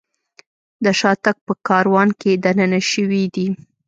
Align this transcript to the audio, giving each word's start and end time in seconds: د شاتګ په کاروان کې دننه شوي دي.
د 0.83 0.85
شاتګ 0.99 1.35
په 1.45 1.53
کاروان 1.67 2.09
کې 2.19 2.31
دننه 2.43 2.81
شوي 2.91 3.23
دي. 3.35 3.47